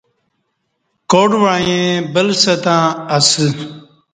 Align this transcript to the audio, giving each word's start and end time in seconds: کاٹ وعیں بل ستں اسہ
کاٹ 1.11 1.31
وعیں 1.43 1.87
بل 2.13 2.27
ستں 2.41 2.81
اسہ 3.15 3.45